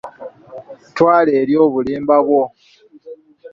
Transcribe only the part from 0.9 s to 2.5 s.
Twala eri obulimba bwo.